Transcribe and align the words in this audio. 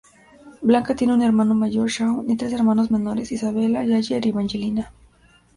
Bianca 0.63 0.95
tiene 0.95 1.13
un 1.13 1.21
hermano 1.21 1.53
mayor, 1.53 1.87
Shawn, 1.87 2.27
y 2.27 2.35
tres 2.35 2.51
hermanos 2.53 2.89
menores, 2.89 3.31
Isabella, 3.31 3.83
Jagger 3.85 4.25
y 4.25 4.29
Evangelina. 4.29 4.91